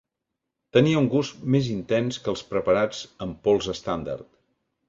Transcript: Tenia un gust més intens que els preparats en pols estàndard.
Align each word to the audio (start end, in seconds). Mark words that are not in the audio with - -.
Tenia 0.77 1.01
un 1.01 1.09
gust 1.15 1.43
més 1.57 1.69
intens 1.75 2.19
que 2.25 2.33
els 2.33 2.43
preparats 2.55 3.05
en 3.27 3.37
pols 3.47 3.73
estàndard. 3.75 4.31